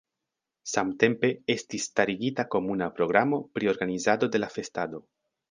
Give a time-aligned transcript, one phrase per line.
[0.69, 5.05] Samtempe estis starigita komuna programo pri organizado de la festado.